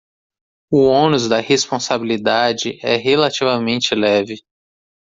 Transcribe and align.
O 0.71 0.87
ônus 0.87 1.27
da 1.29 1.39
responsabilidade 1.39 2.79
é 2.81 2.95
relativamente 2.95 3.93
leve 3.93 4.39